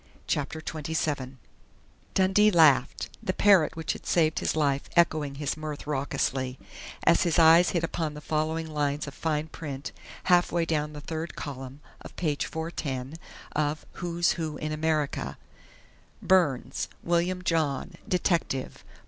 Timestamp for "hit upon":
7.69-8.15